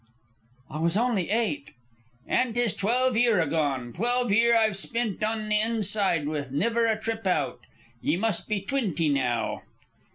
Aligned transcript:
"I 0.67 0.79
was 0.79 0.97
only 0.97 1.29
eight." 1.29 1.73
"An' 2.25 2.53
'tis 2.55 2.73
twelve 2.73 3.15
year 3.15 3.39
agone. 3.39 3.93
Twelve 3.93 4.31
year 4.31 4.57
I've 4.57 4.75
spint 4.75 5.23
on 5.23 5.47
the 5.47 5.61
Inside, 5.61 6.27
with 6.27 6.51
niver 6.51 6.87
a 6.87 6.99
trip 6.99 7.27
out. 7.27 7.59
Ye 8.01 8.17
must 8.17 8.49
be 8.49 8.61
twinty 8.61 9.09
now?" 9.09 9.61